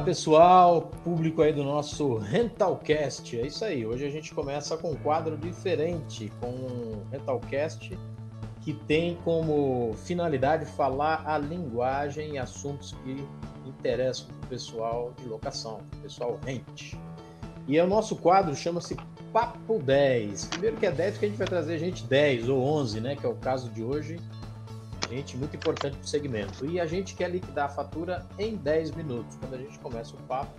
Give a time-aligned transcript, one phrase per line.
[0.00, 3.38] pessoal, público aí do nosso Rentalcast.
[3.38, 3.86] É isso aí.
[3.86, 7.98] Hoje a gente começa com um quadro diferente, com um Rentalcast
[8.62, 13.24] que tem como finalidade falar a linguagem e assuntos que
[13.66, 16.98] interessam o pessoal de locação, o pessoal rente.
[17.66, 18.96] E é o nosso quadro chama-se
[19.32, 20.46] Papo 10.
[20.46, 23.16] Primeiro que é 10, porque a gente vai trazer gente 10 ou 11, né?
[23.16, 24.18] Que é o caso de hoje.
[25.10, 26.64] Gente muito importante para o segmento.
[26.64, 29.36] E a gente quer liquidar a fatura em 10 minutos.
[29.40, 30.54] Quando a gente começa o papo,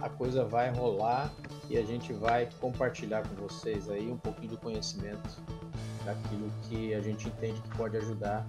[0.00, 1.30] a coisa vai rolar
[1.68, 5.38] e a gente vai compartilhar com vocês aí um pouquinho do conhecimento
[6.06, 8.46] daquilo que a gente entende que pode ajudar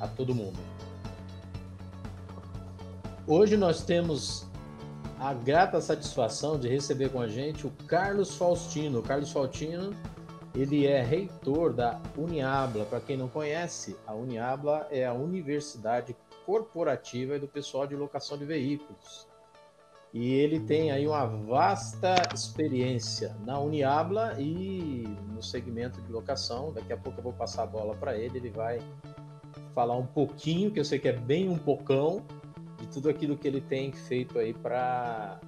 [0.00, 0.58] a todo mundo.
[3.26, 4.46] Hoje nós temos
[5.20, 9.00] a grata satisfação de receber com a gente o Carlos Faustino.
[9.00, 9.94] O Carlos Faustino,
[10.54, 12.84] ele é reitor da Uniabla.
[12.84, 18.44] Para quem não conhece, a Uniabla é a Universidade Corporativa do pessoal de locação de
[18.44, 19.26] veículos.
[20.12, 26.70] E ele tem aí uma vasta experiência na Uniabla e no segmento de locação.
[26.72, 28.78] Daqui a pouco eu vou passar a bola para ele, ele vai
[29.74, 32.22] falar um pouquinho, que eu sei que é bem um pocão,
[32.78, 35.40] de tudo aquilo que ele tem feito aí para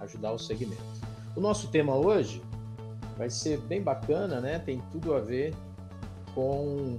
[0.00, 0.82] ajudar o segmento.
[1.36, 2.42] O nosso tema hoje
[3.20, 4.58] vai ser bem bacana, né?
[4.58, 5.54] Tem tudo a ver
[6.34, 6.98] com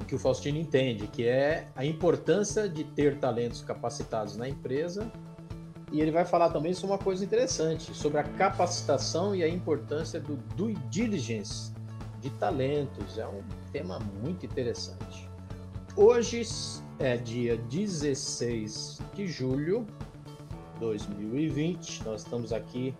[0.00, 5.10] o que o Faustino entende, que é a importância de ter talentos capacitados na empresa.
[5.90, 10.20] E ele vai falar também sobre uma coisa interessante, sobre a capacitação e a importância
[10.20, 11.72] do due diligence
[12.20, 13.18] de talentos.
[13.18, 15.28] É um tema muito interessante.
[15.96, 16.42] Hoje
[17.00, 19.84] é dia 16 de julho
[20.74, 22.04] de 2020.
[22.04, 22.94] Nós estamos aqui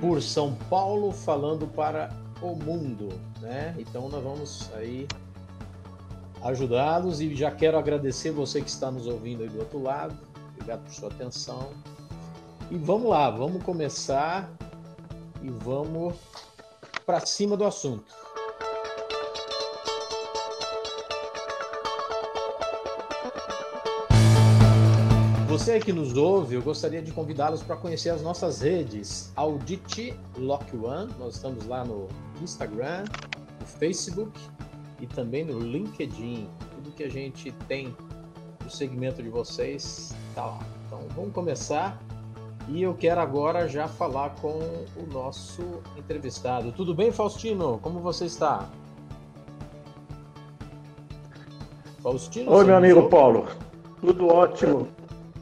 [0.00, 2.10] por São Paulo falando para
[2.40, 3.08] o mundo,
[3.40, 3.74] né?
[3.78, 5.06] Então nós vamos aí
[6.42, 10.16] ajudá-los e já quero agradecer você que está nos ouvindo aí do outro lado.
[10.52, 11.70] Obrigado por sua atenção.
[12.70, 14.48] E vamos lá, vamos começar
[15.42, 16.14] e vamos
[17.04, 18.14] para cima do assunto.
[25.58, 29.32] Você que nos ouve, eu gostaria de convidá-los para conhecer as nossas redes.
[29.34, 32.06] Audit Lock One, nós estamos lá no
[32.40, 33.04] Instagram,
[33.58, 34.30] no Facebook
[35.00, 36.48] e também no LinkedIn.
[36.76, 37.94] Tudo que a gente tem
[38.62, 40.60] no segmento de vocês está lá.
[40.86, 42.00] Então vamos começar.
[42.68, 46.70] E eu quero agora já falar com o nosso entrevistado.
[46.70, 47.80] Tudo bem, Faustino?
[47.82, 48.70] Como você está?
[52.00, 52.48] Faustino?
[52.52, 53.10] Oi, meu amigo ouve?
[53.10, 53.48] Paulo.
[54.00, 54.86] Tudo ótimo.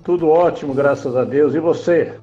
[0.06, 1.52] Tudo ótimo, graças a Deus.
[1.56, 2.16] E você?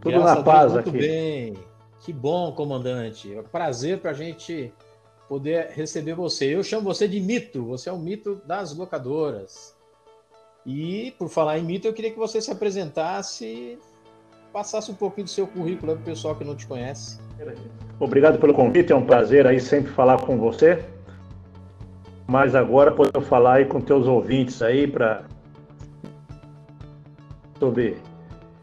[0.00, 0.98] Tudo graças na paz Deus, muito aqui.
[0.98, 1.54] bem.
[1.98, 3.34] Que bom, comandante.
[3.34, 4.72] É um prazer para a gente
[5.28, 6.54] poder receber você.
[6.54, 7.64] Eu chamo você de mito.
[7.64, 9.76] Você é o mito das locadoras.
[10.64, 13.76] E por falar em mito, eu queria que você se apresentasse,
[14.52, 17.18] passasse um pouquinho do seu currículo para o pessoal que não te conhece.
[17.98, 18.92] Obrigado pelo convite.
[18.92, 20.84] É um prazer aí sempre falar com você.
[22.28, 25.24] Mas agora poder falar aí com teus ouvintes aí para
[27.58, 27.96] sobre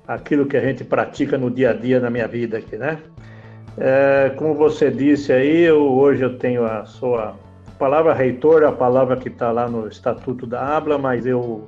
[0.08, 3.00] aquilo que a gente pratica no dia a dia na minha vida aqui, né?
[3.78, 7.36] É, como você disse aí, eu, hoje eu tenho a sua
[7.78, 11.66] palavra reitor, a palavra que está lá no Estatuto da Abla, mas eu,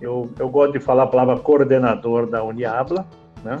[0.00, 3.06] eu, eu gosto de falar a palavra coordenador da Uniabla,
[3.42, 3.58] né?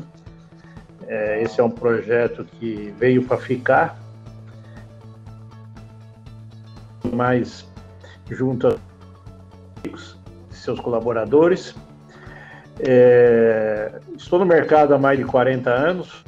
[1.06, 3.98] É, esse é um projeto que veio para ficar,
[7.12, 7.68] mais
[8.30, 8.80] junto
[9.86, 10.18] aos
[10.50, 11.74] seus colaboradores.
[12.80, 16.24] É, estou no mercado há mais de 40 anos.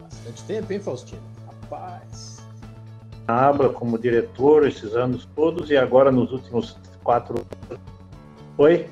[0.00, 1.22] Bastante tempo, hein, Faustino?
[1.46, 2.42] Rapaz.
[3.28, 7.44] Na Abra como diretor esses anos todos e agora nos últimos quatro.
[8.58, 8.88] Oi?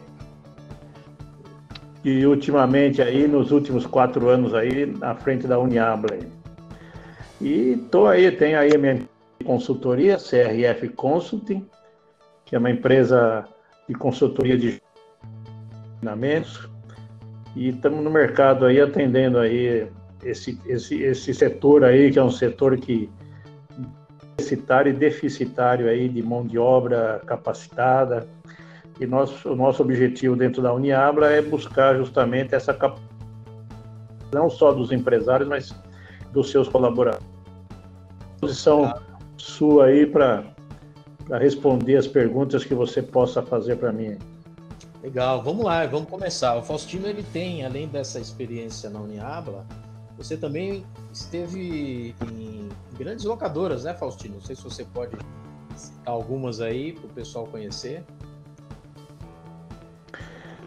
[2.04, 6.16] E ultimamente aí, nos últimos quatro anos aí, na frente da Uniabla.
[7.40, 9.08] E estou aí, tenho aí a minha
[9.44, 11.66] consultoria, CRF Consulting,
[12.44, 13.46] que é uma empresa
[13.88, 14.80] de consultoria de
[16.00, 16.68] treinamentos.
[17.56, 19.88] E estamos no mercado aí atendendo aí
[20.22, 23.10] esse, esse, esse setor aí que é um setor que
[24.36, 28.28] deficitário e deficitário aí de mão de obra capacitada.
[29.00, 33.08] E nosso, o nosso objetivo dentro da Uniabra é buscar justamente essa capacidade
[34.32, 35.74] não só dos empresários, mas
[36.32, 37.26] dos seus colaboradores.
[38.40, 38.92] Posição
[39.36, 40.44] sua aí para
[41.28, 44.16] para responder as perguntas que você possa fazer para mim.
[45.02, 46.56] Legal, vamos lá, vamos começar.
[46.56, 49.64] O Faustino ele tem, além dessa experiência na Uniabla,
[50.16, 54.34] você também esteve em grandes locadoras, né, Faustino?
[54.34, 55.16] Não sei se você pode
[55.76, 58.02] citar algumas aí para o pessoal conhecer.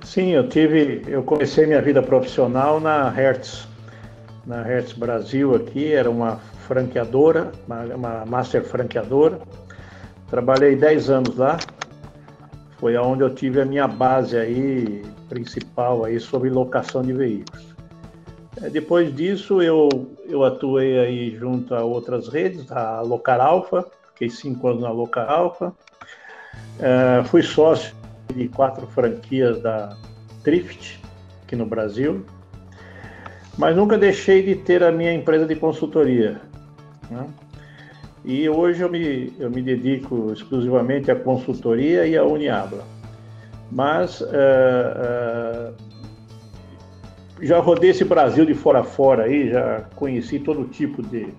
[0.05, 3.67] Sim, eu tive, eu comecei minha vida profissional na Hertz,
[4.45, 6.37] na Hertz Brasil aqui, era uma
[6.67, 9.39] franqueadora, uma, uma master franqueadora.
[10.31, 11.57] Trabalhei 10 anos lá,
[12.79, 17.75] foi aonde eu tive a minha base aí principal aí sobre locação de veículos.
[18.61, 19.89] É, depois disso eu,
[20.29, 25.29] eu atuei aí junto a outras redes, a Locar Alpha, fiquei cinco anos na Locar
[25.29, 25.73] Alpha,
[26.79, 27.93] é, fui sócio
[28.33, 29.97] de quatro franquias da
[30.45, 31.01] Trift
[31.43, 32.25] aqui no Brasil,
[33.57, 36.39] mas nunca deixei de ter a minha empresa de consultoria.
[37.09, 37.27] Né?
[38.23, 42.83] E hoje eu me, eu me dedico exclusivamente à consultoria e à Uniabla.
[43.71, 45.73] Mas uh, uh,
[47.41, 51.29] já rodei esse Brasil de fora a fora aí, já conheci todo tipo de,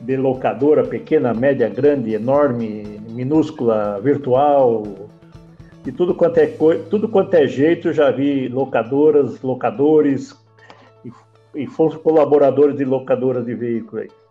[0.00, 4.82] de locadora, pequena, média, grande, enorme, minúscula, virtual,
[5.84, 6.46] de tudo quanto é,
[6.90, 10.34] tudo quanto é jeito, já vi locadoras, locadores
[11.04, 11.12] e,
[11.54, 14.21] e fomos colaboradores de locadoras de veículos aí.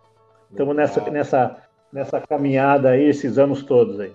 [0.52, 1.56] Estamos nessa, nessa,
[1.90, 4.14] nessa caminhada aí esses anos todos aí.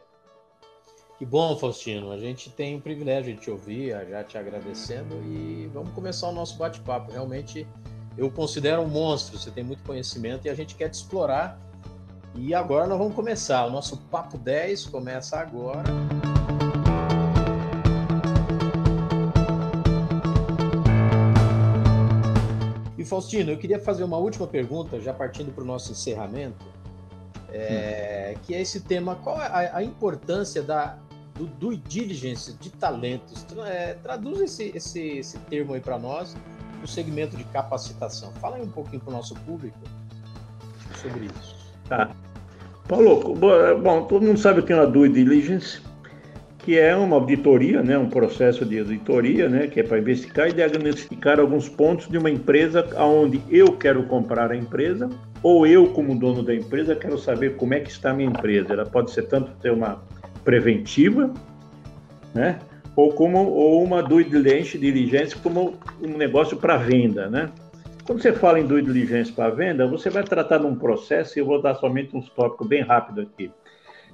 [1.18, 2.12] Que bom, Faustino.
[2.12, 6.32] A gente tem o privilégio de te ouvir, já te agradecendo e vamos começar o
[6.32, 7.12] nosso bate-papo.
[7.12, 7.68] Realmente,
[8.16, 11.60] eu considero um monstro, você tem muito conhecimento e a gente quer te explorar.
[12.36, 13.66] E agora nós vamos começar.
[13.66, 15.84] O nosso Papo 10 começa agora.
[23.08, 26.66] Faustino, eu queria fazer uma última pergunta, já partindo para o nosso encerramento,
[27.50, 30.98] é, que é esse tema: qual é a, a importância da,
[31.38, 33.46] do due diligence de talentos.
[33.66, 36.36] É, traduz esse, esse, esse termo aí para nós,
[36.82, 38.32] no segmento de capacitação.
[38.34, 39.78] Fala aí um pouquinho para o nosso público
[41.02, 41.56] sobre isso.
[41.88, 42.12] Tá.
[42.88, 45.82] Paulo, bom, todo mundo sabe o que é uma due diligence,
[46.68, 50.52] que é uma auditoria, né, um processo de auditoria, né, que é para investigar e
[50.52, 55.08] diagnosticar alguns pontos de uma empresa aonde eu quero comprar a empresa
[55.42, 58.74] ou eu como dono da empresa quero saber como é que está a minha empresa.
[58.74, 60.04] Ela pode ser tanto ter uma
[60.44, 61.34] preventiva,
[62.36, 62.60] né?
[62.98, 67.50] Ou como ou uma due diligence, diligência como um negócio para venda, né?
[68.04, 71.42] Quando você fala em due diligence para venda, você vai tratar de um processo, e
[71.42, 73.50] eu vou dar somente uns tópicos bem rápido aqui.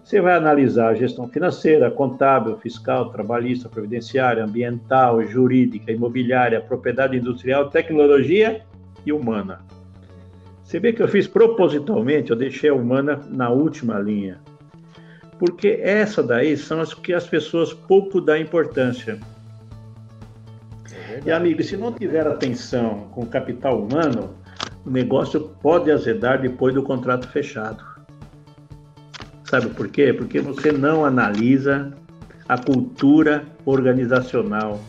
[0.03, 7.69] Você vai analisar a gestão financeira, contábil, fiscal, trabalhista, previdenciária, ambiental, jurídica, imobiliária, propriedade industrial,
[7.69, 8.61] tecnologia
[9.05, 9.61] e humana.
[10.63, 14.39] Você vê que eu fiz propositalmente, eu deixei a humana na última linha
[15.45, 19.19] porque essa daí são as que as pessoas pouco dão importância.
[21.09, 24.35] É e amigo, se não tiver atenção com o capital humano,
[24.85, 27.92] o negócio pode azedar depois do contrato fechado.
[29.53, 30.11] Sabe por quê?
[30.11, 31.93] Porque você não analisa
[32.49, 34.79] a cultura organizacional,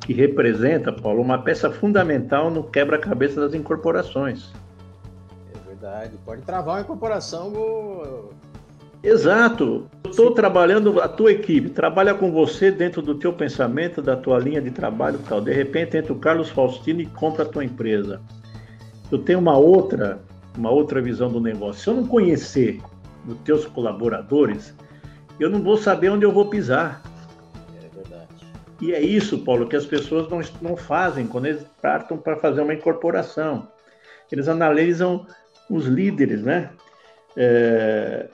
[0.00, 4.50] que representa, Paulo, uma peça fundamental no quebra-cabeça das incorporações.
[5.54, 6.18] É verdade.
[6.24, 8.28] Pode travar uma incorporação
[9.04, 9.86] Exato.
[10.04, 14.60] Estou trabalhando, a tua equipe trabalha com você dentro do teu pensamento, da tua linha
[14.60, 15.40] de trabalho tal.
[15.40, 18.20] De repente entra o Carlos Faustino e compra a tua empresa.
[19.12, 20.18] Eu tenho uma outra,
[20.58, 21.80] uma outra visão do negócio.
[21.80, 22.80] Se eu não conhecer
[23.26, 24.74] os teus colaboradores,
[25.38, 27.02] eu não vou saber onde eu vou pisar.
[27.76, 28.46] É verdade.
[28.80, 32.60] E é isso, Paulo, que as pessoas não, não fazem quando eles partam para fazer
[32.60, 33.68] uma incorporação.
[34.30, 35.26] Eles analisam
[35.70, 36.70] os líderes, né?
[37.36, 38.28] É,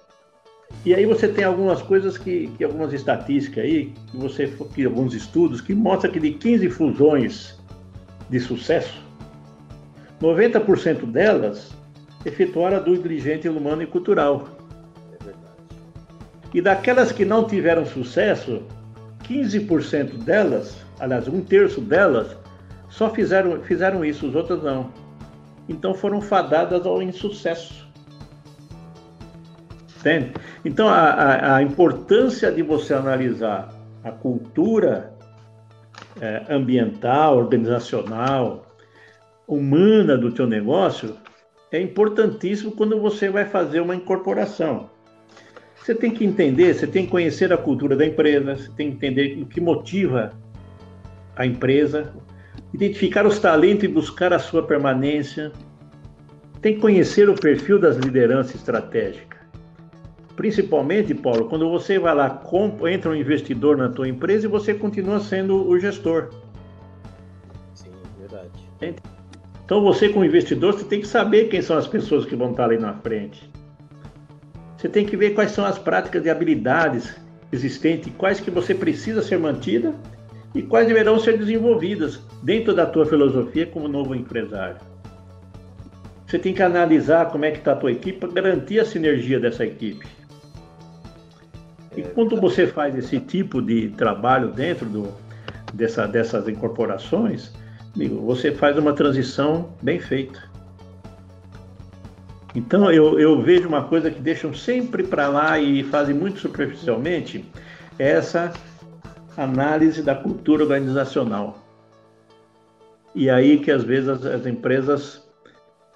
[0.85, 5.15] e aí você tem algumas coisas que, que algumas estatísticas aí, que você que alguns
[5.15, 7.59] estudos que mostram que de 15 fusões
[8.29, 9.01] de sucesso,
[10.21, 11.71] 90% delas
[12.25, 14.49] efetuaram do diligente humano e cultural.
[16.55, 18.63] E daquelas que não tiveram sucesso,
[19.25, 22.37] 15% delas, aliás, um terço delas,
[22.89, 24.91] só fizeram, fizeram isso, os outros não.
[25.69, 27.89] Então foram fadadas ao insucesso.
[29.99, 30.33] Entende?
[30.65, 35.15] Então, a, a, a importância de você analisar a cultura
[36.21, 38.67] é, ambiental, organizacional,
[39.47, 41.17] humana do teu negócio
[41.71, 44.91] é importantíssimo quando você vai fazer uma incorporação.
[45.83, 48.95] Você tem que entender, você tem que conhecer a cultura da empresa, você tem que
[48.95, 50.33] entender o que motiva
[51.35, 52.15] a empresa,
[52.73, 55.51] identificar os talentos e buscar a sua permanência.
[56.61, 59.41] Tem que conhecer o perfil das lideranças estratégicas.
[60.37, 64.73] Principalmente, Paulo, quando você vai lá, compra, entra um investidor na tua empresa e você
[64.73, 66.31] continua sendo o gestor.
[67.75, 68.95] Sim, verdade.
[69.65, 72.67] Então você, como investidor, você tem que saber quem são as pessoas que vão estar
[72.67, 73.51] ali na frente.
[74.83, 77.15] Você tem que ver quais são as práticas e habilidades
[77.53, 79.95] existentes, quais que você precisa ser mantida
[80.57, 84.79] e quais deverão ser desenvolvidas dentro da tua filosofia como novo empresário.
[86.27, 89.39] Você tem que analisar como é que está a tua equipe para garantir a sinergia
[89.39, 90.05] dessa equipe.
[91.97, 95.15] E é, quando você faz esse tipo de trabalho dentro do,
[95.73, 97.53] dessa, dessas incorporações,
[97.95, 100.52] amigo, você faz uma transição bem feita.
[102.55, 107.45] Então eu, eu vejo uma coisa que deixam sempre para lá e fazem muito superficialmente,
[107.99, 108.53] é essa
[109.37, 111.59] análise da cultura organizacional.
[113.15, 115.27] E aí que às vezes as, as empresas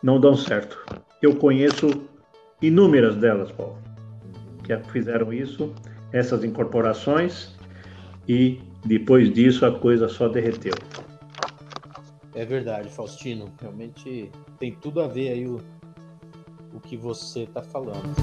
[0.02, 0.78] não dão certo.
[1.20, 1.88] Eu conheço
[2.60, 3.78] inúmeras delas, Paulo,
[4.62, 5.74] que fizeram isso,
[6.12, 7.54] essas incorporações,
[8.28, 10.74] e depois disso a coisa só derreteu.
[12.34, 13.50] É verdade, Faustino.
[13.60, 15.46] Realmente tem tudo a ver aí
[16.76, 18.14] o que você está falando.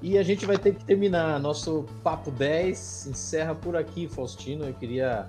[0.00, 1.38] E a gente vai ter que terminar.
[1.40, 4.64] Nosso Papo 10 encerra por aqui, Faustino.
[4.64, 5.28] Eu queria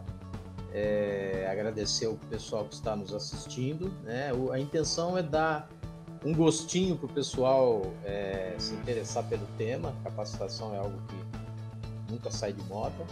[0.71, 3.91] é, agradecer o pessoal que está nos assistindo.
[4.03, 4.31] Né?
[4.33, 5.69] O, a intenção é dar
[6.24, 9.93] um gostinho para o pessoal é, se interessar pelo tema.
[10.03, 13.05] Capacitação é algo que nunca sai de moda.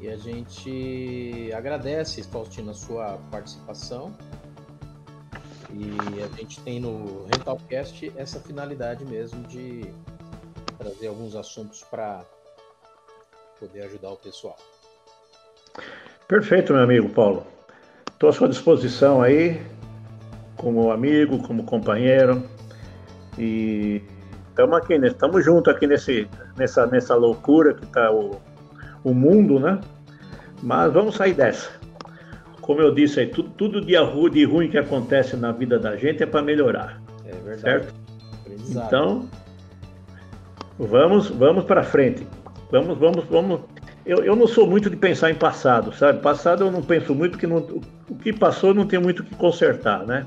[0.00, 4.16] E a gente agradece, Faustino, a sua participação.
[5.72, 9.84] E a gente tem no Rentalcast essa finalidade mesmo de
[10.78, 12.24] trazer alguns assuntos para
[13.58, 14.56] poder ajudar o pessoal.
[16.26, 17.46] Perfeito, meu amigo Paulo.
[18.10, 19.60] Estou à sua disposição aí,
[20.56, 22.42] como amigo, como companheiro.
[23.38, 24.02] E
[24.48, 25.42] estamos aqui, estamos né?
[25.42, 28.40] juntos aqui nesse, nessa, nessa loucura que está o,
[29.04, 29.80] o mundo, né?
[30.62, 31.70] Mas vamos sair dessa.
[32.60, 33.94] Como eu disse aí, tudo, tudo de,
[34.30, 37.00] de ruim que acontece na vida da gente é para melhorar.
[37.24, 37.60] É verdade.
[37.60, 37.94] Certo?
[38.68, 39.28] Então,
[40.80, 42.26] Vamos, vamos para frente.
[42.70, 43.60] Vamos, vamos, vamos.
[44.06, 46.22] Eu, eu não sou muito de pensar em passado, sabe?
[46.22, 47.58] Passado eu não penso muito, porque não,
[48.08, 50.26] o que passou não tem muito o que consertar, né?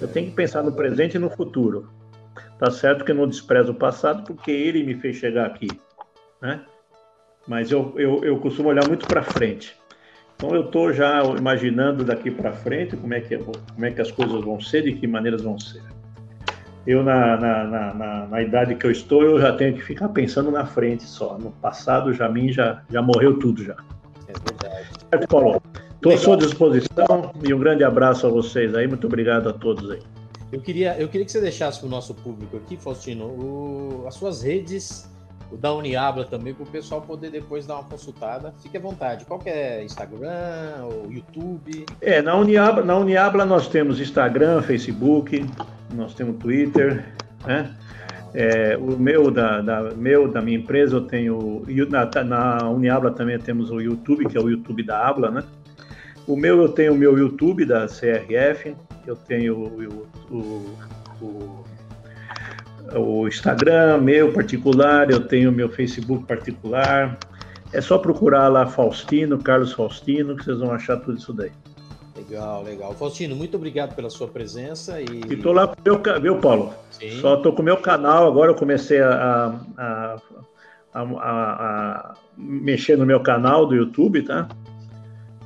[0.00, 1.88] Eu tenho que pensar no presente e no futuro.
[2.58, 5.68] Tá certo que eu não desprezo o passado, porque ele me fez chegar aqui,
[6.42, 6.62] né?
[7.46, 9.76] Mas eu, eu, eu costumo olhar muito para frente.
[10.36, 14.10] Então eu estou já imaginando daqui para frente como é, que, como é que as
[14.10, 15.82] coisas vão ser, de que maneiras vão ser
[16.86, 20.52] eu na, na, na, na, idade que eu estou, eu já tenho que ficar pensando
[20.52, 21.36] na frente só.
[21.36, 23.76] No passado, já mim já, já morreu tudo já.
[24.28, 24.88] É verdade.
[25.10, 25.60] Certo, Paulo?
[25.96, 28.86] Estou à sua disposição e um grande abraço a vocês aí.
[28.86, 30.00] Muito obrigado a todos aí.
[30.52, 34.14] Eu queria, eu queria que você deixasse para o nosso público aqui, Faustino, o, as
[34.14, 35.10] suas redes,
[35.50, 38.52] o da Uniabla também, para o pessoal poder depois dar uma consultada.
[38.62, 39.24] Fique à vontade.
[39.24, 41.86] Qual é Instagram ou YouTube?
[42.00, 45.44] É, na Uniabla, na Uniabla nós temos Instagram, Facebook,
[45.94, 47.04] nós temos Twitter,
[47.46, 47.74] né?
[48.34, 53.38] É, o meu da, da, meu da minha empresa eu tenho na, na Uniabla também
[53.38, 55.42] temos o YouTube que é o YouTube da Abla, né?
[56.26, 58.74] O meu eu tenho o meu YouTube da CRF,
[59.06, 60.44] eu tenho o, o,
[61.24, 61.64] o, o
[63.28, 67.18] Instagram meu particular, eu tenho o meu Facebook particular.
[67.72, 71.50] É só procurar lá Faustino, Carlos Faustino, que vocês vão achar tudo isso daí.
[72.16, 72.94] Legal, legal.
[72.94, 75.00] Faustino, muito obrigado pela sua presença.
[75.00, 76.72] E estou lá com o meu, meu Paulo.
[76.90, 77.20] Sim.
[77.20, 80.16] Só estou com o meu canal, agora eu comecei a, a,
[80.94, 84.48] a, a, mexer no meu canal do YouTube, tá?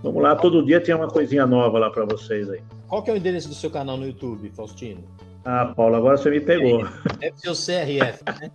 [0.03, 2.61] Vamos lá, todo dia tem uma coisinha nova lá para vocês aí.
[2.87, 5.03] Qual que é o endereço do seu canal no YouTube, Faustino?
[5.45, 6.87] Ah, Paulo, agora você me pegou.
[7.19, 8.51] Deve ser o CRF, né?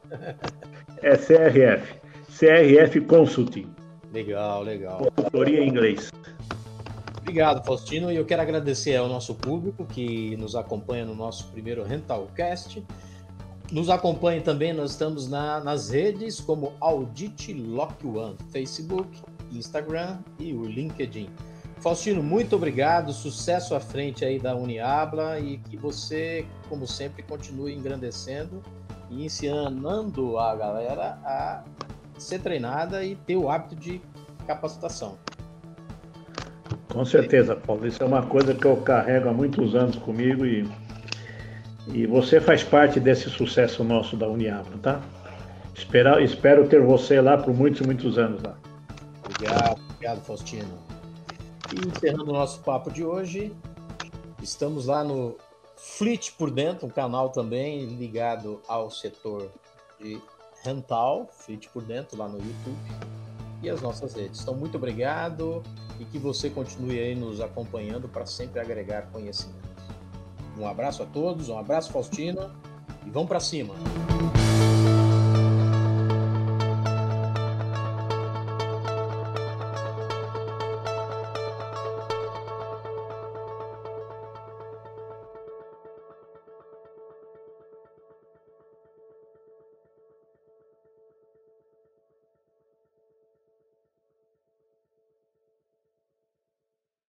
[1.01, 2.00] é CRF.
[2.38, 3.74] CRF Consulting.
[4.13, 4.98] Legal, legal.
[5.15, 6.12] Consultoria em inglês.
[7.20, 8.12] Obrigado, Faustino.
[8.12, 12.84] E eu quero agradecer ao nosso público que nos acompanha no nosso primeiro Rentalcast.
[13.72, 19.10] Nos acompanhe também, nós estamos na, nas redes como Audit Lock One, Facebook,
[19.51, 21.30] Instagram e o LinkedIn.
[21.86, 27.75] Faustino, muito obrigado, sucesso à frente aí da Uniabla e que você, como sempre, continue
[27.75, 28.60] engrandecendo
[29.08, 31.63] e ensinando a galera a
[32.18, 34.01] ser treinada e ter o hábito de
[34.48, 35.20] capacitação.
[36.92, 37.86] Com certeza, Paulo.
[37.86, 40.68] Isso é uma coisa que eu carrego há muitos anos comigo e,
[41.94, 45.01] e você faz parte desse sucesso nosso da Uniabra, tá?
[45.75, 48.58] Espero, espero ter você lá por muitos, muitos anos lá.
[49.24, 50.85] Obrigado, obrigado, Faustino.
[51.75, 53.53] Encerrando o nosso papo de hoje,
[54.41, 55.36] estamos lá no
[55.75, 59.51] Fleet por Dentro, um canal também ligado ao setor
[60.00, 60.22] de
[60.63, 62.77] rental, Fleet por Dentro, lá no YouTube
[63.62, 64.41] e as nossas redes.
[64.41, 65.62] Então, muito obrigado
[66.00, 69.65] e que você continue aí nos acompanhando para sempre agregar conhecimento.
[70.58, 72.51] Um abraço a todos, um abraço Faustino
[73.05, 73.75] e vamos para cima.